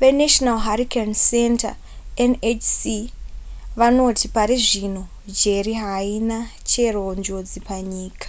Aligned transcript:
venational 0.00 0.60
hurricane 0.66 1.14
center 1.30 1.72
nhc 2.30 2.80
vanoti 3.80 4.26
pari 4.34 4.56
zvino 4.68 5.02
jerry 5.40 5.74
haina 5.84 6.38
chero 6.70 7.02
njodzi 7.20 7.58
panyika 7.68 8.28